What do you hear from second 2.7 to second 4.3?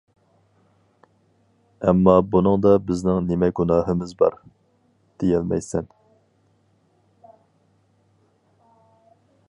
بىزنىڭ نېمە گۇناھىمىز